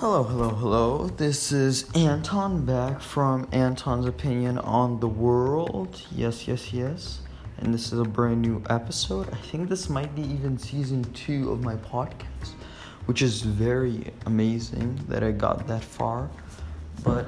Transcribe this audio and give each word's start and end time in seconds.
Hello, 0.00 0.22
hello, 0.22 0.48
hello. 0.48 1.08
This 1.18 1.52
is 1.52 1.84
Anton 1.94 2.64
back 2.64 3.02
from 3.02 3.46
Anton's 3.52 4.06
Opinion 4.06 4.56
on 4.56 4.98
the 4.98 5.06
World. 5.06 6.00
Yes, 6.10 6.48
yes, 6.48 6.72
yes. 6.72 7.20
And 7.58 7.74
this 7.74 7.92
is 7.92 7.98
a 7.98 8.04
brand 8.04 8.40
new 8.40 8.62
episode. 8.70 9.30
I 9.30 9.36
think 9.36 9.68
this 9.68 9.90
might 9.90 10.14
be 10.14 10.22
even 10.22 10.56
season 10.56 11.04
two 11.12 11.52
of 11.52 11.62
my 11.62 11.76
podcast, 11.76 12.54
which 13.04 13.20
is 13.20 13.42
very 13.42 14.10
amazing 14.24 14.98
that 15.06 15.22
I 15.22 15.32
got 15.32 15.66
that 15.66 15.84
far. 15.84 16.30
But 17.04 17.26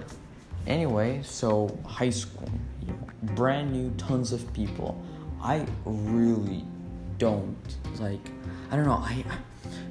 anyway, 0.66 1.20
so 1.23 1.79
high 1.84 2.09
school, 2.09 2.48
brand 3.34 3.70
new, 3.70 3.91
tons 3.98 4.32
of 4.32 4.50
people. 4.54 4.98
I 5.43 5.66
really 5.84 6.64
don't 7.18 7.77
like, 8.00 8.30
I 8.70 8.77
don't 8.77 8.86
know, 8.86 9.05
I 9.05 9.23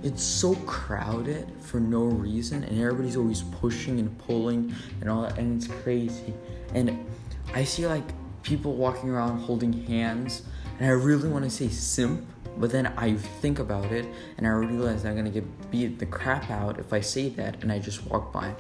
it's 0.03 0.23
so 0.23 0.55
crowded 0.66 1.52
for 1.61 1.79
no 1.79 2.03
reason 2.03 2.63
and 2.63 2.79
everybody's 2.79 3.17
always 3.17 3.43
pushing 3.43 3.99
and 3.99 4.17
pulling 4.20 4.73
and 4.99 5.09
all 5.09 5.21
that 5.23 5.38
and 5.38 5.62
it's 5.62 5.71
crazy. 5.81 6.34
And 6.73 7.05
i 7.53 7.63
see 7.63 7.85
like 7.85 8.03
people 8.43 8.76
walking 8.76 9.09
around 9.09 9.39
holding 9.39 9.73
hands 9.85 10.43
and 10.79 10.88
i 10.88 10.91
really 10.91 11.27
want 11.27 11.43
to 11.43 11.49
say 11.49 11.67
simp 11.67 12.26
but 12.57 12.71
then 12.71 12.88
i 12.98 13.13
think 13.15 13.59
about 13.59 13.91
it 13.91 14.05
and 14.38 14.48
i 14.48 14.49
realize 14.49 15.05
i'm 15.05 15.15
gonna 15.15 15.29
get 15.29 15.71
beat 15.71 15.99
the 15.99 16.05
crap 16.05 16.49
out 16.49 16.79
if 16.79 16.93
i 16.93 17.01
say 17.01 17.29
that 17.29 17.62
and 17.62 17.71
i 17.71 17.79
just 17.79 18.05
walk 18.07 18.31
by. 18.31 18.53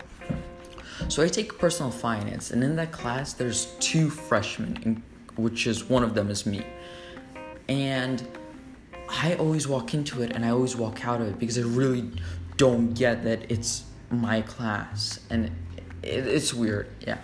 So 1.07 1.23
i 1.23 1.27
take 1.27 1.57
personal 1.57 1.91
finance 1.91 2.51
and 2.51 2.63
in 2.63 2.75
that 2.75 2.91
class 2.91 3.33
there's 3.33 3.67
two 3.79 4.09
freshmen 4.09 5.03
which 5.35 5.67
is 5.67 5.89
one 5.89 6.03
of 6.03 6.13
them 6.13 6.29
is 6.29 6.45
me. 6.45 6.65
And 7.67 8.25
I 9.11 9.35
always 9.35 9.67
walk 9.67 9.93
into 9.93 10.21
it 10.23 10.31
and 10.31 10.45
I 10.45 10.49
always 10.49 10.75
walk 10.75 11.05
out 11.05 11.21
of 11.21 11.27
it 11.27 11.39
because 11.39 11.57
I 11.57 11.63
really 11.63 12.09
don't 12.57 12.93
get 12.93 13.23
that 13.25 13.51
it's 13.51 13.83
my 14.09 14.41
class 14.41 15.19
and 15.29 15.51
it, 16.01 16.27
it's 16.27 16.53
weird. 16.53 16.87
Yeah, 17.01 17.17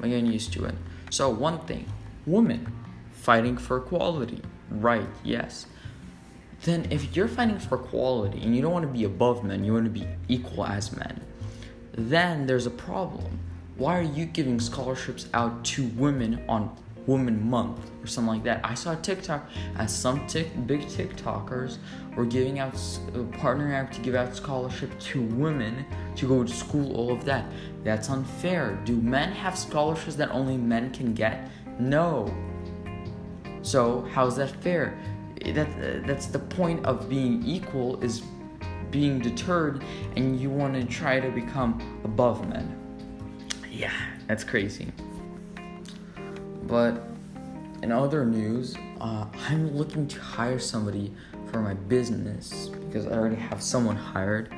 I'm 0.00 0.08
getting 0.08 0.26
used 0.26 0.52
to 0.54 0.64
it. 0.66 0.74
So, 1.10 1.28
one 1.28 1.58
thing 1.60 1.86
women 2.26 2.72
fighting 3.12 3.56
for 3.56 3.78
equality. 3.78 4.40
Right, 4.70 5.08
yes. 5.24 5.66
Then, 6.62 6.86
if 6.90 7.16
you're 7.16 7.28
fighting 7.28 7.58
for 7.58 7.76
equality 7.76 8.40
and 8.42 8.54
you 8.54 8.62
don't 8.62 8.72
want 8.72 8.86
to 8.86 8.92
be 8.92 9.04
above 9.04 9.42
men, 9.42 9.64
you 9.64 9.72
want 9.72 9.86
to 9.86 9.90
be 9.90 10.06
equal 10.28 10.64
as 10.64 10.96
men, 10.96 11.20
then 11.92 12.46
there's 12.46 12.66
a 12.66 12.70
problem. 12.70 13.40
Why 13.76 13.98
are 13.98 14.02
you 14.02 14.26
giving 14.26 14.60
scholarships 14.60 15.26
out 15.34 15.64
to 15.66 15.86
women 15.88 16.44
on 16.48 16.76
Woman 17.10 17.50
Month 17.50 17.90
or 18.00 18.06
something 18.06 18.34
like 18.34 18.44
that. 18.44 18.60
I 18.62 18.74
saw 18.74 18.94
TikTok 18.94 19.50
as 19.76 19.92
some 19.92 20.28
tic- 20.28 20.64
big 20.68 20.82
TikTokers 20.82 21.78
were 22.14 22.24
giving 22.24 22.60
out, 22.60 22.74
uh, 22.74 23.24
partnering 23.42 23.74
out 23.74 23.90
to 23.94 24.00
give 24.00 24.14
out 24.14 24.36
scholarship 24.36 24.96
to 25.10 25.20
women 25.20 25.84
to 26.14 26.28
go 26.28 26.44
to 26.44 26.52
school, 26.52 26.94
all 26.94 27.10
of 27.10 27.24
that. 27.24 27.44
That's 27.82 28.08
unfair. 28.10 28.80
Do 28.84 28.94
men 28.96 29.32
have 29.32 29.58
scholarships 29.58 30.14
that 30.16 30.30
only 30.30 30.56
men 30.56 30.92
can 30.92 31.12
get? 31.12 31.50
No. 31.80 32.32
So 33.62 34.06
how's 34.12 34.36
that 34.36 34.50
fair? 34.62 34.96
That 35.44 35.68
uh, 35.68 36.06
that's 36.06 36.26
the 36.26 36.38
point 36.38 36.86
of 36.86 37.08
being 37.08 37.42
equal 37.44 38.00
is 38.04 38.22
being 38.92 39.18
deterred, 39.18 39.82
and 40.16 40.38
you 40.40 40.48
want 40.48 40.74
to 40.74 40.84
try 40.84 41.18
to 41.18 41.30
become 41.30 42.00
above 42.04 42.48
men. 42.48 42.66
Yeah, 43.68 43.98
that's 44.28 44.44
crazy. 44.44 44.92
But 46.70 47.02
in 47.82 47.90
other 47.90 48.24
news, 48.24 48.76
uh, 49.00 49.26
I'm 49.48 49.76
looking 49.76 50.06
to 50.06 50.20
hire 50.20 50.60
somebody 50.60 51.12
for 51.50 51.60
my 51.60 51.74
business 51.74 52.68
because 52.68 53.08
I 53.08 53.10
already 53.10 53.34
have 53.34 53.60
someone 53.60 53.96
hired, 53.96 54.54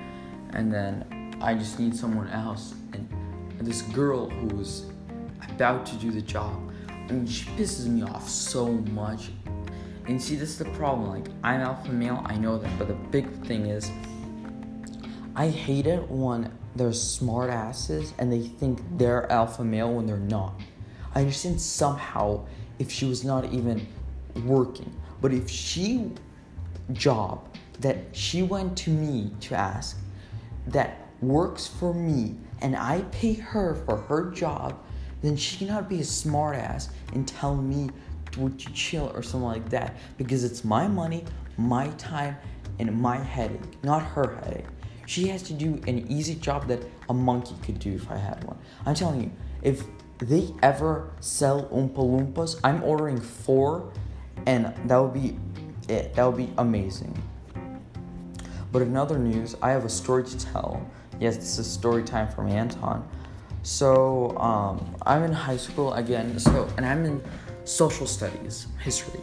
and 0.50 0.70
then 0.70 1.38
I 1.40 1.54
just 1.54 1.80
need 1.80 1.96
someone 1.96 2.28
else. 2.28 2.74
And 2.92 3.08
this 3.60 3.80
girl 3.82 4.28
who's 4.28 4.86
about 5.48 5.86
to 5.86 5.96
do 5.96 6.10
the 6.10 6.20
job, 6.20 6.70
I 6.88 7.12
mean, 7.12 7.26
she 7.26 7.46
pisses 7.50 7.86
me 7.86 8.02
off 8.02 8.28
so 8.28 8.68
much. 8.68 9.30
And 10.06 10.20
see, 10.20 10.36
this 10.36 10.50
is 10.50 10.58
the 10.58 10.70
problem. 10.72 11.08
Like, 11.08 11.28
I'm 11.42 11.60
alpha 11.60 11.92
male, 11.92 12.22
I 12.26 12.36
know 12.36 12.58
that, 12.58 12.78
but 12.78 12.88
the 12.88 12.94
big 12.94 13.30
thing 13.46 13.66
is, 13.66 13.90
I 15.34 15.48
hate 15.48 15.86
it 15.86 16.06
when 16.10 16.52
they're 16.76 16.92
smart 16.92 17.48
asses 17.48 18.12
and 18.18 18.30
they 18.30 18.40
think 18.40 18.80
they're 18.98 19.30
alpha 19.32 19.64
male 19.64 19.94
when 19.94 20.04
they're 20.04 20.18
not. 20.18 20.60
I 21.14 21.20
understand 21.20 21.60
somehow 21.60 22.46
if 22.78 22.90
she 22.90 23.04
was 23.04 23.24
not 23.24 23.52
even 23.52 23.86
working, 24.44 24.92
but 25.20 25.32
if 25.32 25.48
she 25.48 26.10
job 26.92 27.48
that 27.80 27.96
she 28.12 28.42
went 28.42 28.76
to 28.76 28.90
me 28.90 29.32
to 29.40 29.54
ask 29.54 29.98
that 30.68 31.08
works 31.20 31.66
for 31.66 31.94
me 31.94 32.36
and 32.60 32.76
I 32.76 33.02
pay 33.12 33.34
her 33.34 33.74
for 33.86 33.96
her 33.96 34.30
job, 34.30 34.78
then 35.22 35.36
she 35.36 35.58
cannot 35.58 35.88
be 35.88 35.96
a 35.96 36.04
smartass 36.04 36.88
and 37.12 37.26
tell 37.26 37.54
me 37.54 37.90
would 38.38 38.64
you 38.64 38.72
chill 38.72 39.12
or 39.14 39.22
something 39.22 39.46
like 39.46 39.68
that 39.68 39.96
because 40.16 40.44
it's 40.44 40.64
my 40.64 40.88
money, 40.88 41.24
my 41.56 41.88
time, 41.90 42.36
and 42.78 42.98
my 42.98 43.16
headache, 43.16 43.82
not 43.84 44.02
her 44.02 44.40
headache. 44.42 44.66
She 45.06 45.28
has 45.28 45.42
to 45.44 45.52
do 45.52 45.80
an 45.86 46.10
easy 46.10 46.34
job 46.36 46.66
that 46.68 46.82
a 47.08 47.14
monkey 47.14 47.54
could 47.62 47.78
do 47.78 47.92
if 47.92 48.10
I 48.10 48.16
had 48.16 48.42
one. 48.44 48.58
I'm 48.86 48.94
telling 48.94 49.22
you, 49.22 49.30
if 49.62 49.84
they 50.24 50.54
ever 50.62 51.10
sell 51.20 51.64
Oompa 51.66 51.96
Loompas, 51.96 52.58
I'm 52.62 52.82
ordering 52.82 53.20
four, 53.20 53.92
and 54.46 54.72
that 54.86 54.96
would 54.98 55.14
be 55.14 55.36
it. 55.88 56.14
That 56.14 56.24
would 56.24 56.36
be 56.36 56.52
amazing. 56.58 57.20
But 58.70 58.82
in 58.82 58.96
other 58.96 59.18
news, 59.18 59.56
I 59.60 59.70
have 59.70 59.84
a 59.84 59.88
story 59.88 60.24
to 60.24 60.38
tell. 60.38 60.88
Yes, 61.20 61.36
this 61.36 61.58
is 61.58 61.70
story 61.70 62.02
time 62.02 62.28
from 62.28 62.48
Anton. 62.48 63.06
So 63.62 64.36
um, 64.38 64.96
I'm 65.06 65.22
in 65.24 65.32
high 65.32 65.56
school 65.56 65.92
again. 65.94 66.38
So 66.38 66.68
and 66.76 66.86
I'm 66.86 67.04
in 67.04 67.22
social 67.64 68.06
studies, 68.06 68.66
history, 68.80 69.20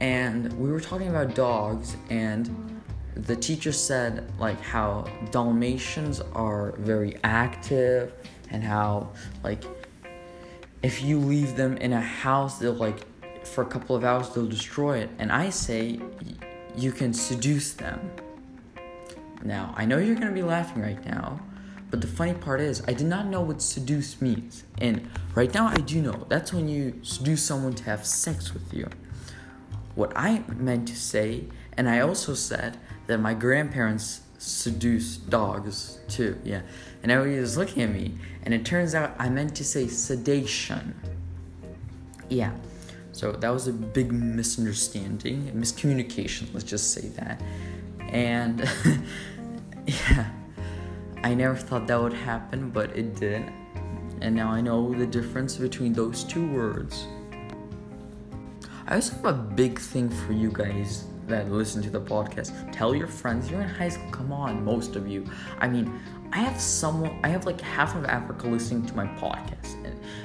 and 0.00 0.52
we 0.54 0.70
were 0.70 0.80
talking 0.80 1.08
about 1.08 1.34
dogs 1.34 1.96
and 2.10 2.82
the 3.14 3.34
teacher 3.34 3.72
said 3.72 4.30
like 4.38 4.60
how 4.60 5.06
dalmatians 5.30 6.20
are 6.34 6.72
very 6.78 7.16
active 7.24 8.12
and 8.50 8.62
how 8.62 9.08
like 9.42 9.64
if 10.86 11.02
you 11.02 11.18
leave 11.18 11.56
them 11.56 11.76
in 11.78 11.92
a 11.92 12.00
house, 12.00 12.60
they'll 12.60 12.72
like 12.72 13.04
for 13.44 13.62
a 13.62 13.66
couple 13.66 13.96
of 13.96 14.04
hours 14.04 14.28
they'll 14.28 14.46
destroy 14.46 14.98
it. 14.98 15.10
And 15.18 15.32
I 15.32 15.50
say 15.50 16.00
you 16.76 16.92
can 16.92 17.12
seduce 17.12 17.72
them. 17.72 18.08
Now, 19.42 19.74
I 19.76 19.84
know 19.84 19.98
you're 19.98 20.14
going 20.14 20.28
to 20.28 20.32
be 20.32 20.44
laughing 20.44 20.80
right 20.80 21.04
now, 21.04 21.40
but 21.90 22.00
the 22.00 22.06
funny 22.06 22.34
part 22.34 22.60
is 22.60 22.84
I 22.86 22.92
did 22.92 23.08
not 23.08 23.26
know 23.26 23.40
what 23.40 23.62
seduce 23.62 24.22
means. 24.22 24.62
And 24.78 25.10
right 25.34 25.52
now 25.52 25.66
I 25.66 25.78
do 25.78 26.00
know. 26.00 26.24
That's 26.28 26.52
when 26.52 26.68
you 26.68 27.00
seduce 27.02 27.42
someone 27.42 27.74
to 27.74 27.84
have 27.84 28.06
sex 28.06 28.54
with 28.54 28.72
you. 28.72 28.88
What 29.96 30.12
I 30.14 30.44
meant 30.46 30.86
to 30.86 30.96
say, 30.96 31.46
and 31.76 31.88
I 31.88 31.98
also 31.98 32.34
said 32.34 32.78
that 33.08 33.18
my 33.18 33.34
grandparents 33.34 34.20
seduce 34.38 35.16
dogs 35.16 35.98
too. 36.08 36.38
Yeah. 36.44 36.62
And 37.02 37.12
everybody 37.12 37.40
was 37.40 37.56
looking 37.56 37.82
at 37.82 37.90
me, 37.90 38.14
and 38.42 38.52
it 38.52 38.64
turns 38.64 38.94
out 38.94 39.14
I 39.18 39.28
meant 39.28 39.54
to 39.56 39.64
say 39.64 39.86
sedation. 39.86 40.94
Yeah. 42.28 42.52
So 43.12 43.32
that 43.32 43.48
was 43.48 43.66
a 43.66 43.72
big 43.72 44.12
misunderstanding, 44.12 45.50
miscommunication, 45.52 46.52
let's 46.52 46.64
just 46.64 46.92
say 46.92 47.08
that. 47.08 47.40
And 48.00 48.68
yeah, 49.86 50.30
I 51.24 51.32
never 51.32 51.56
thought 51.56 51.86
that 51.86 52.00
would 52.00 52.12
happen, 52.12 52.70
but 52.70 52.94
it 52.94 53.16
did. 53.16 53.50
And 54.20 54.34
now 54.34 54.50
I 54.50 54.60
know 54.60 54.92
the 54.92 55.06
difference 55.06 55.56
between 55.56 55.94
those 55.94 56.24
two 56.24 56.46
words. 56.52 57.06
I 58.86 58.96
also 58.96 59.14
have 59.14 59.24
a 59.24 59.32
big 59.32 59.78
thing 59.78 60.10
for 60.10 60.32
you 60.32 60.50
guys 60.52 61.06
that 61.28 61.50
listen 61.50 61.82
to 61.82 61.90
the 61.90 62.00
podcast. 62.00 62.72
Tell 62.72 62.94
your 62.94 63.06
friends 63.06 63.50
you're 63.50 63.60
in 63.60 63.68
high 63.68 63.88
school. 63.88 64.10
Come 64.10 64.32
on, 64.32 64.64
most 64.64 64.96
of 64.96 65.08
you. 65.08 65.26
I 65.58 65.68
mean, 65.68 66.00
I 66.32 66.38
have 66.38 66.60
someone, 66.60 67.18
I 67.22 67.28
have 67.28 67.46
like 67.46 67.60
half 67.60 67.94
of 67.94 68.04
Africa 68.04 68.46
listening 68.46 68.86
to 68.86 68.96
my 68.96 69.06
podcast. 69.06 69.76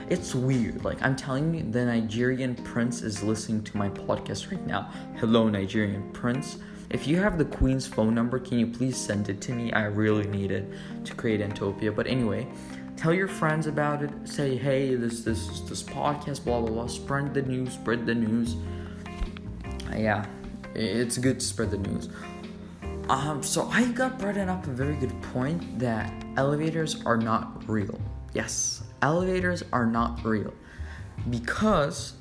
It's 0.09 0.35
weird. 0.35 0.83
Like, 0.83 1.01
I'm 1.01 1.15
telling 1.15 1.53
you, 1.53 1.63
the 1.71 1.85
Nigerian 1.85 2.55
prince 2.55 3.01
is 3.01 3.23
listening 3.23 3.63
to 3.63 3.77
my 3.77 3.89
podcast 3.89 4.51
right 4.51 4.65
now. 4.65 4.91
Hello, 5.17 5.47
Nigerian 5.47 6.11
prince. 6.11 6.57
If 6.89 7.07
you 7.07 7.17
have 7.17 7.37
the 7.37 7.45
queen's 7.45 7.87
phone 7.87 8.13
number, 8.13 8.37
can 8.37 8.59
you 8.59 8.67
please 8.67 8.97
send 8.97 9.29
it 9.29 9.39
to 9.41 9.53
me? 9.53 9.71
I 9.71 9.85
really 9.85 10.27
need 10.27 10.51
it 10.51 10.65
to 11.05 11.15
create 11.15 11.39
Entopia. 11.39 11.95
But 11.95 12.07
anyway, 12.07 12.47
tell 12.97 13.13
your 13.13 13.29
friends 13.29 13.67
about 13.67 14.03
it. 14.03 14.11
Say, 14.25 14.57
hey, 14.57 14.95
this 14.95 15.23
this 15.23 15.61
this 15.61 15.81
podcast, 15.81 16.43
blah 16.43 16.59
blah 16.59 16.71
blah. 16.71 16.87
Spread 16.87 17.33
the 17.33 17.43
news. 17.43 17.73
Spread 17.73 18.05
the 18.05 18.15
news. 18.15 18.57
Yeah 19.95 20.25
it's 20.75 21.17
good 21.17 21.39
to 21.39 21.45
spread 21.45 21.71
the 21.71 21.77
news. 21.77 22.09
Um, 23.09 23.43
so 23.43 23.67
I 23.69 23.85
got 23.91 24.19
brought 24.19 24.37
up 24.37 24.67
a 24.67 24.69
very 24.69 24.95
good 24.95 25.19
point 25.21 25.79
that 25.79 26.13
elevators 26.37 27.03
are 27.05 27.17
not 27.17 27.67
real. 27.67 27.99
Yes, 28.33 28.83
elevators 29.01 29.63
are 29.73 29.85
not 29.85 30.23
real 30.23 30.53
because 31.29 32.13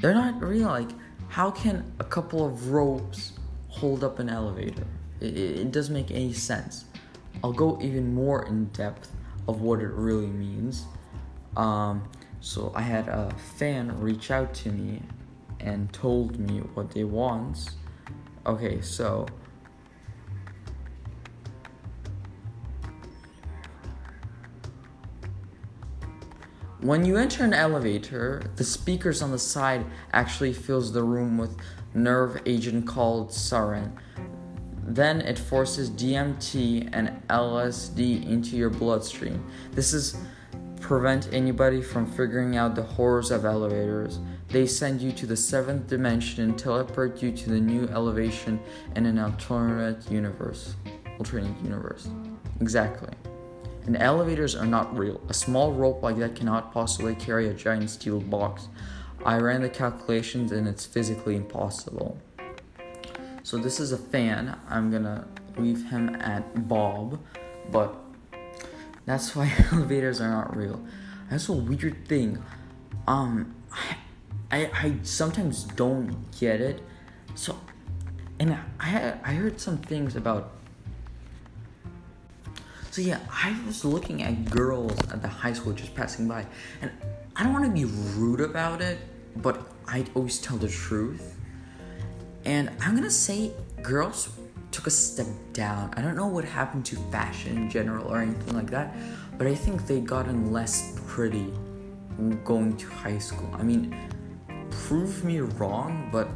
they're 0.00 0.14
not 0.14 0.42
real. 0.42 0.68
Like, 0.68 0.90
how 1.28 1.50
can 1.50 1.92
a 2.00 2.04
couple 2.04 2.44
of 2.44 2.70
ropes 2.70 3.32
hold 3.68 4.02
up 4.02 4.18
an 4.18 4.28
elevator? 4.28 4.86
It, 5.20 5.36
it, 5.36 5.72
doesn't 5.72 5.94
make 5.94 6.10
any 6.10 6.32
sense. 6.32 6.86
I'll 7.42 7.52
go 7.52 7.78
even 7.80 8.14
more 8.14 8.46
in 8.46 8.66
depth 8.66 9.10
of 9.48 9.60
what 9.60 9.80
it 9.80 9.90
really 9.90 10.26
means. 10.26 10.84
Um, 11.56 12.08
so 12.40 12.72
I 12.74 12.82
had 12.82 13.08
a 13.08 13.32
fan 13.56 14.00
reach 14.00 14.30
out 14.30 14.52
to 14.54 14.70
me 14.70 15.02
and 15.60 15.92
told 15.92 16.38
me 16.38 16.58
what 16.74 16.90
they 16.90 17.04
want. 17.04 17.70
Okay, 18.46 18.80
so 18.80 19.26
When 26.84 27.06
you 27.06 27.16
enter 27.16 27.44
an 27.44 27.54
elevator, 27.54 28.42
the 28.56 28.64
speakers 28.64 29.22
on 29.22 29.30
the 29.30 29.38
side 29.38 29.86
actually 30.12 30.52
fills 30.52 30.92
the 30.92 31.02
room 31.02 31.38
with 31.38 31.56
nerve 31.94 32.42
agent 32.44 32.86
called 32.86 33.30
sarin. 33.30 33.90
Then 34.86 35.22
it 35.22 35.38
forces 35.38 35.88
DMT 35.88 36.90
and 36.92 37.22
LSD 37.28 38.28
into 38.28 38.58
your 38.58 38.68
bloodstream. 38.68 39.42
This 39.72 39.94
is 39.94 40.14
prevent 40.78 41.32
anybody 41.32 41.80
from 41.80 42.04
figuring 42.04 42.58
out 42.58 42.74
the 42.74 42.82
horrors 42.82 43.30
of 43.30 43.46
elevators. 43.46 44.18
They 44.54 44.68
send 44.68 45.02
you 45.02 45.10
to 45.10 45.26
the 45.26 45.36
seventh 45.36 45.88
dimension 45.88 46.44
and 46.44 46.56
teleport 46.56 47.20
you 47.20 47.32
to 47.32 47.50
the 47.50 47.58
new 47.58 47.88
elevation 47.88 48.60
in 48.94 49.04
an 49.04 49.18
alternate 49.18 50.08
universe. 50.08 50.76
Alternate 51.18 51.60
universe. 51.64 52.06
Exactly. 52.60 53.12
And 53.86 53.96
elevators 53.96 54.54
are 54.54 54.64
not 54.64 54.96
real. 54.96 55.20
A 55.28 55.34
small 55.34 55.72
rope 55.72 56.04
like 56.04 56.18
that 56.18 56.36
cannot 56.36 56.72
possibly 56.72 57.16
carry 57.16 57.48
a 57.48 57.52
giant 57.52 57.90
steel 57.90 58.20
box. 58.20 58.68
I 59.24 59.38
ran 59.38 59.60
the 59.60 59.68
calculations 59.68 60.52
and 60.52 60.68
it's 60.68 60.86
physically 60.86 61.34
impossible. 61.34 62.16
So 63.42 63.58
this 63.58 63.80
is 63.80 63.90
a 63.90 63.98
fan. 63.98 64.56
I'm 64.68 64.88
gonna 64.88 65.26
leave 65.56 65.90
him 65.90 66.14
at 66.20 66.68
Bob, 66.68 67.18
but 67.72 67.92
that's 69.04 69.34
why 69.34 69.52
elevators 69.72 70.20
are 70.20 70.30
not 70.30 70.56
real. 70.56 70.80
That's 71.28 71.48
a 71.48 71.52
weird 71.52 72.06
thing. 72.06 72.40
Um, 73.08 73.56
I, 73.72 73.96
I, 74.50 74.70
I 74.72 74.94
sometimes 75.02 75.64
don't 75.64 76.14
get 76.38 76.60
it. 76.60 76.82
So, 77.34 77.58
and 78.38 78.56
I 78.80 79.14
I 79.24 79.32
heard 79.34 79.60
some 79.60 79.78
things 79.78 80.16
about 80.16 80.52
so 82.94 83.02
yeah, 83.02 83.18
I 83.28 83.58
was 83.66 83.84
looking 83.84 84.22
at 84.22 84.44
girls 84.44 84.96
at 85.10 85.20
the 85.20 85.26
high 85.26 85.52
school 85.52 85.72
just 85.72 85.96
passing 85.96 86.28
by, 86.28 86.46
and 86.80 86.92
I 87.34 87.42
don't 87.42 87.52
want 87.52 87.64
to 87.64 87.70
be 87.72 87.86
rude 87.86 88.40
about 88.40 88.80
it, 88.80 88.98
but 89.34 89.66
I 89.88 90.04
always 90.14 90.38
tell 90.38 90.56
the 90.56 90.68
truth. 90.68 91.36
And 92.44 92.70
I'm 92.80 92.94
gonna 92.94 93.10
say 93.10 93.50
girls 93.82 94.28
took 94.70 94.86
a 94.86 94.90
step 94.90 95.26
down. 95.52 95.92
I 95.96 96.02
don't 96.02 96.14
know 96.14 96.28
what 96.28 96.44
happened 96.44 96.86
to 96.86 96.96
fashion 97.10 97.56
in 97.56 97.68
general 97.68 98.06
or 98.06 98.20
anything 98.20 98.54
like 98.54 98.70
that, 98.70 98.94
but 99.38 99.48
I 99.48 99.56
think 99.56 99.88
they 99.88 99.98
gotten 99.98 100.52
less 100.52 100.96
pretty 101.08 101.52
going 102.44 102.76
to 102.76 102.86
high 102.86 103.18
school. 103.18 103.50
I 103.54 103.64
mean, 103.64 103.92
prove 104.86 105.24
me 105.24 105.40
wrong, 105.40 106.08
but 106.12 106.28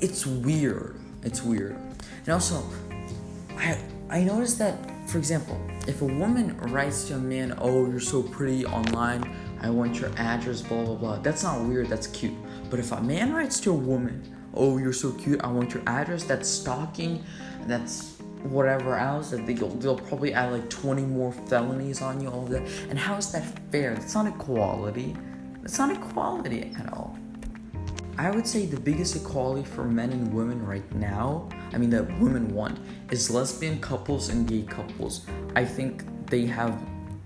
it's 0.00 0.26
weird. 0.26 0.96
It's 1.22 1.42
weird. 1.42 1.76
And 2.24 2.28
also, 2.28 2.62
I 3.56 3.78
I 4.10 4.22
noticed 4.22 4.58
that 4.58 4.76
for 5.08 5.16
example, 5.16 5.58
if 5.86 6.02
a 6.02 6.04
woman 6.04 6.54
writes 6.58 7.04
to 7.04 7.14
a 7.14 7.18
man, 7.18 7.54
Oh, 7.58 7.88
you're 7.88 7.98
so 7.98 8.22
pretty 8.22 8.66
online, 8.66 9.34
I 9.62 9.70
want 9.70 9.98
your 9.98 10.10
address, 10.18 10.60
blah, 10.60 10.84
blah, 10.84 10.96
blah, 10.96 11.16
that's 11.20 11.42
not 11.42 11.62
weird, 11.62 11.88
that's 11.88 12.06
cute. 12.08 12.34
But 12.68 12.78
if 12.78 12.92
a 12.92 13.00
man 13.00 13.32
writes 13.32 13.58
to 13.60 13.70
a 13.70 13.74
woman, 13.74 14.22
Oh, 14.52 14.76
you're 14.76 14.92
so 14.92 15.12
cute, 15.12 15.40
I 15.40 15.46
want 15.48 15.72
your 15.72 15.82
address, 15.86 16.24
that's 16.24 16.46
stalking, 16.46 17.24
that's 17.66 18.18
whatever 18.42 18.96
else 18.98 19.30
that 19.30 19.46
they'll, 19.46 19.68
they'll 19.68 19.96
probably 19.96 20.34
add 20.34 20.52
like 20.52 20.68
20 20.68 21.02
more 21.02 21.32
felonies 21.32 22.02
on 22.02 22.20
you 22.20 22.28
all 22.28 22.44
of 22.44 22.50
that 22.50 22.62
and 22.88 22.96
how 22.96 23.16
is 23.16 23.32
that 23.32 23.42
fair 23.72 23.94
that's 23.94 24.14
not 24.14 24.28
equality 24.28 25.16
that's 25.60 25.76
not 25.76 25.90
equality 25.90 26.72
at 26.78 26.92
all 26.92 27.07
I 28.18 28.32
would 28.32 28.48
say 28.48 28.66
the 28.66 28.80
biggest 28.80 29.14
equality 29.14 29.62
for 29.62 29.84
men 29.84 30.10
and 30.10 30.34
women 30.34 30.66
right 30.66 30.92
now, 30.92 31.48
I 31.72 31.78
mean, 31.78 31.90
that 31.90 32.04
women 32.18 32.52
want, 32.52 32.80
is 33.12 33.30
lesbian 33.30 33.80
couples 33.80 34.28
and 34.28 34.44
gay 34.44 34.62
couples. 34.62 35.24
I 35.54 35.64
think 35.64 36.02
they 36.26 36.44
have 36.46 36.82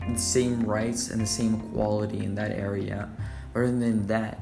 the 0.06 0.18
same 0.18 0.62
rights 0.62 1.10
and 1.10 1.22
the 1.22 1.26
same 1.26 1.54
equality 1.54 2.26
in 2.26 2.34
that 2.34 2.50
area. 2.50 3.08
Other 3.54 3.68
than 3.68 4.06
that, 4.08 4.40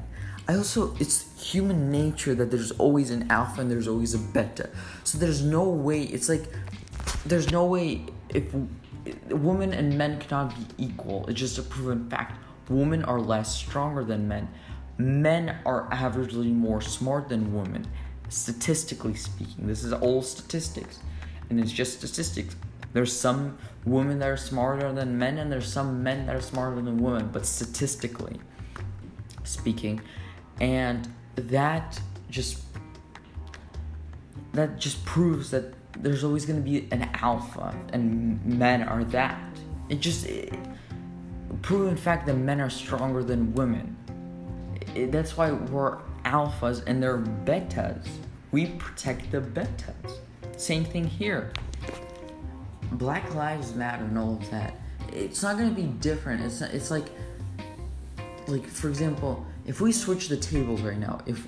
I 0.49 0.55
also, 0.55 0.93
it's 0.99 1.41
human 1.41 1.89
nature 1.89 2.35
that 2.35 2.51
there's 2.51 2.71
always 2.71 3.11
an 3.11 3.31
alpha 3.31 3.61
and 3.61 3.71
there's 3.71 3.87
always 3.87 4.13
a 4.13 4.19
beta. 4.19 4.69
So 5.05 5.17
there's 5.17 5.41
no 5.41 5.63
way, 5.63 6.03
it's 6.03 6.27
like, 6.27 6.43
there's 7.25 7.49
no 7.49 7.65
way 7.65 8.07
if 8.27 8.53
women 9.29 9.73
and 9.73 9.97
men 9.97 10.19
cannot 10.19 10.53
be 10.57 10.85
equal. 10.85 11.25
It's 11.27 11.39
just 11.39 11.57
a 11.59 11.63
proven 11.63 12.09
fact. 12.09 12.43
Women 12.67 13.05
are 13.05 13.21
less 13.21 13.55
stronger 13.55 14.03
than 14.03 14.27
men 14.27 14.49
men 14.97 15.57
are 15.65 15.89
averagely 15.89 16.53
more 16.53 16.81
smart 16.81 17.29
than 17.29 17.53
women, 17.53 17.87
statistically 18.29 19.15
speaking. 19.15 19.67
This 19.67 19.83
is 19.83 19.93
all 19.93 20.21
statistics, 20.21 20.99
and 21.49 21.59
it's 21.59 21.71
just 21.71 21.97
statistics. 21.97 22.55
There's 22.93 23.15
some 23.15 23.57
women 23.85 24.19
that 24.19 24.29
are 24.29 24.37
smarter 24.37 24.91
than 24.91 25.17
men, 25.17 25.37
and 25.37 25.51
there's 25.51 25.71
some 25.71 26.03
men 26.03 26.25
that 26.25 26.35
are 26.35 26.41
smarter 26.41 26.81
than 26.81 26.97
women, 26.97 27.29
but 27.31 27.45
statistically 27.45 28.39
speaking, 29.43 30.01
and 30.59 31.07
that 31.35 31.99
just 32.29 32.63
that 34.53 34.77
just 34.77 35.03
proves 35.05 35.51
that 35.51 35.73
there's 35.97 36.23
always 36.23 36.45
going 36.45 36.61
to 36.61 36.69
be 36.69 36.87
an 36.91 37.09
alpha, 37.15 37.75
and 37.93 38.43
men 38.45 38.83
are 38.83 39.03
that. 39.05 39.39
It 39.89 39.99
just 39.99 40.25
it, 40.25 40.53
proven 41.61 41.95
fact 41.95 42.25
that 42.27 42.35
men 42.35 42.59
are 42.59 42.69
stronger 42.69 43.23
than 43.23 43.53
women 43.53 43.97
that's 44.95 45.37
why 45.37 45.51
we're 45.51 45.97
alphas 46.25 46.83
and 46.85 47.01
they're 47.01 47.19
betas. 47.19 48.07
We 48.51 48.67
protect 48.67 49.31
the 49.31 49.41
betas. 49.41 50.17
Same 50.57 50.83
thing 50.83 51.05
here. 51.05 51.51
Black 52.93 53.33
Lives 53.33 53.73
Matter 53.73 54.03
and 54.03 54.17
all 54.17 54.35
of 54.35 54.51
that. 54.51 54.75
It's 55.13 55.41
not 55.41 55.57
gonna 55.57 55.71
be 55.71 55.83
different. 55.83 56.43
It's 56.43 56.61
not, 56.61 56.71
it's 56.73 56.91
like 56.91 57.05
like 58.47 58.65
for 58.67 58.89
example, 58.89 59.45
if 59.65 59.81
we 59.81 59.91
switch 59.91 60.27
the 60.27 60.37
tables 60.37 60.81
right 60.81 60.97
now, 60.97 61.21
if 61.25 61.45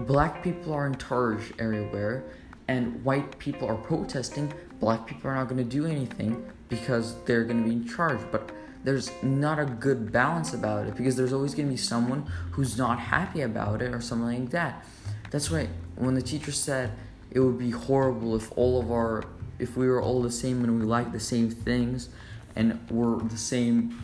black 0.00 0.42
people 0.42 0.72
are 0.72 0.86
in 0.86 0.96
charge 0.96 1.52
everywhere 1.58 2.24
and 2.68 3.02
white 3.04 3.38
people 3.38 3.68
are 3.68 3.76
protesting, 3.76 4.52
black 4.80 5.06
people 5.06 5.30
are 5.30 5.34
not 5.34 5.48
gonna 5.48 5.64
do 5.64 5.86
anything 5.86 6.44
because 6.68 7.22
they're 7.24 7.44
gonna 7.44 7.62
be 7.62 7.72
in 7.72 7.88
charge. 7.88 8.20
But 8.30 8.50
there's 8.84 9.10
not 9.22 9.58
a 9.58 9.64
good 9.64 10.10
balance 10.10 10.54
about 10.54 10.86
it 10.86 10.96
because 10.96 11.16
there's 11.16 11.32
always 11.32 11.54
going 11.54 11.68
to 11.68 11.72
be 11.72 11.76
someone 11.76 12.26
who's 12.52 12.78
not 12.78 12.98
happy 12.98 13.42
about 13.42 13.82
it 13.82 13.92
or 13.92 14.00
something 14.00 14.42
like 14.42 14.50
that. 14.50 14.84
That's 15.30 15.50
why 15.50 15.68
when 15.96 16.14
the 16.14 16.22
teacher 16.22 16.52
said 16.52 16.92
it 17.30 17.40
would 17.40 17.58
be 17.58 17.70
horrible 17.70 18.34
if 18.34 18.50
all 18.56 18.80
of 18.80 18.90
our 18.90 19.24
if 19.58 19.76
we 19.76 19.86
were 19.86 20.02
all 20.02 20.22
the 20.22 20.30
same 20.30 20.64
and 20.64 20.80
we 20.80 20.86
like 20.86 21.12
the 21.12 21.20
same 21.20 21.50
things 21.50 22.08
and 22.56 22.80
we're 22.90 23.18
the 23.18 23.36
same 23.36 24.02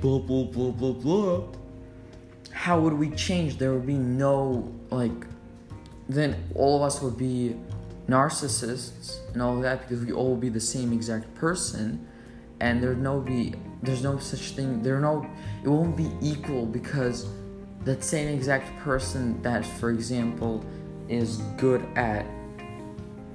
blah 0.00 0.18
blah 0.18 0.44
blah 0.44 0.70
blah 0.70 0.92
blah 0.92 1.44
how 2.50 2.80
would 2.80 2.94
we 2.94 3.10
change 3.10 3.58
there 3.58 3.72
would 3.72 3.86
be 3.86 3.98
no 3.98 4.72
like 4.90 5.26
then 6.08 6.34
all 6.54 6.76
of 6.76 6.82
us 6.82 7.02
would 7.02 7.16
be 7.16 7.54
narcissists 8.08 9.18
and 9.32 9.42
all 9.42 9.60
that 9.60 9.82
because 9.82 10.04
we 10.04 10.12
all 10.12 10.30
would 10.30 10.40
be 10.40 10.48
the 10.48 10.60
same 10.60 10.92
exact 10.92 11.32
person 11.34 12.06
and 12.60 12.82
there'd 12.82 13.00
no 13.00 13.20
be 13.20 13.54
there's 13.82 14.02
no 14.02 14.18
such 14.18 14.50
thing 14.50 14.82
there 14.82 15.00
no 15.00 15.28
it 15.62 15.68
won't 15.68 15.96
be 15.96 16.10
equal 16.20 16.66
because 16.66 17.28
that 17.84 18.02
same 18.02 18.28
exact 18.28 18.76
person 18.80 19.40
that 19.42 19.64
for 19.64 19.90
example 19.90 20.64
is 21.08 21.38
good 21.56 21.86
at 21.96 22.26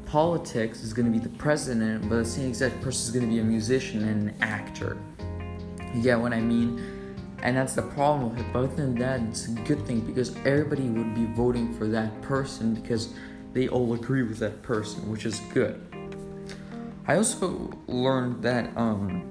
politics 0.05 0.83
is 0.83 0.91
going 0.91 1.05
to 1.05 1.11
be 1.11 1.23
the 1.23 1.37
president 1.37 2.01
but 2.09 2.17
the 2.17 2.25
same 2.25 2.49
exact 2.49 2.75
person 2.81 3.01
is 3.01 3.11
going 3.11 3.25
to 3.25 3.33
be 3.33 3.39
a 3.39 3.43
musician 3.43 4.03
and 4.03 4.29
an 4.29 4.35
actor. 4.41 4.97
You 5.93 6.01
get 6.01 6.19
what 6.19 6.33
i 6.33 6.41
mean? 6.41 6.85
And 7.43 7.55
that's 7.55 7.73
the 7.73 7.81
problem 7.81 8.29
with 8.29 8.39
it. 8.39 8.45
But 8.51 8.65
other 8.65 8.75
than 8.75 8.95
that 8.95 9.21
it's 9.21 9.47
a 9.47 9.51
good 9.51 9.85
thing 9.87 10.01
because 10.01 10.35
everybody 10.39 10.83
would 10.83 11.15
be 11.15 11.25
voting 11.33 11.73
for 11.73 11.87
that 11.87 12.21
person 12.21 12.73
because 12.73 13.13
they 13.53 13.69
all 13.69 13.93
agree 13.93 14.23
with 14.23 14.39
that 14.39 14.61
person 14.61 15.09
which 15.09 15.25
is 15.25 15.39
good 15.53 15.90
i 17.11 17.17
also 17.17 17.69
learned 17.87 18.41
that 18.41 18.65
um 18.77 19.29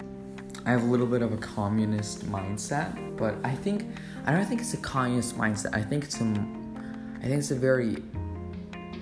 I 0.67 0.71
have 0.73 0.83
a 0.83 0.87
little 0.87 1.07
bit 1.07 1.23
of 1.23 1.33
a 1.33 1.39
communist 1.39 2.31
mindset, 2.31 3.17
but 3.17 3.35
I 3.43 3.55
think 3.55 3.87
I 4.27 4.33
don't 4.33 4.45
think 4.45 4.61
it's 4.61 4.75
a 4.75 4.77
communist 4.77 5.37
mindset. 5.37 5.75
I 5.75 5.83
think 5.83 6.05
it's 6.05 6.21
a 6.21 6.25
I 7.19 7.23
think 7.23 7.39
it's 7.39 7.51
a 7.51 7.57
very 7.57 7.97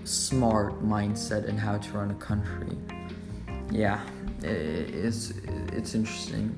smart 0.04 0.82
mindset 0.82 1.47
in 1.47 1.56
how 1.58 1.78
to 1.78 1.92
run 1.92 2.11
a 2.11 2.14
country. 2.14 2.78
Yeah, 3.70 4.00
it's 4.42 5.32
it's 5.73 5.94
interesting. 5.94 6.56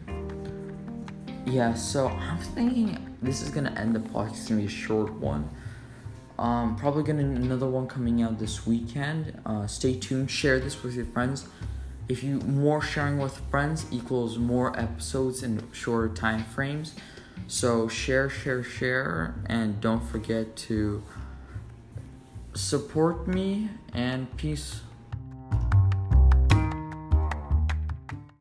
Yeah, 1.46 1.72
so 1.72 2.08
I'm 2.08 2.38
thinking 2.38 3.16
this 3.22 3.40
is 3.40 3.48
gonna 3.48 3.72
end 3.72 3.94
the 3.94 4.00
podcast. 4.00 4.32
It's 4.32 4.48
gonna 4.48 4.60
be 4.60 4.66
a 4.66 4.70
short 4.70 5.12
one. 5.14 5.48
Um, 6.38 6.76
probably 6.76 7.02
gonna 7.02 7.22
another 7.22 7.66
one 7.66 7.86
coming 7.86 8.22
out 8.22 8.38
this 8.38 8.66
weekend. 8.66 9.40
Uh, 9.46 9.66
stay 9.66 9.98
tuned. 9.98 10.30
Share 10.30 10.60
this 10.60 10.82
with 10.82 10.94
your 10.94 11.06
friends 11.06 11.46
if 12.10 12.24
you 12.24 12.40
more 12.40 12.82
sharing 12.82 13.18
with 13.18 13.40
friends 13.52 13.86
equals 13.92 14.36
more 14.36 14.76
episodes 14.76 15.44
in 15.44 15.62
shorter 15.70 16.12
time 16.12 16.42
frames. 16.42 16.96
So 17.46 17.86
share, 17.86 18.28
share, 18.28 18.64
share, 18.64 19.36
and 19.46 19.80
don't 19.80 20.02
forget 20.02 20.56
to 20.68 21.04
support 22.52 23.28
me 23.28 23.70
and 23.94 24.36
peace. 24.36 24.80